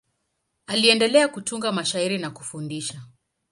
Aliendelea 0.67 1.27
kutunga 1.27 1.71
mashairi 1.71 2.17
na 2.17 2.29
kufundisha. 2.31 3.01